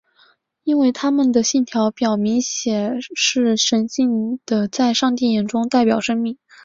[0.63, 6.39] 因为他们的信条表明血是神性的在上帝眼中代表生命。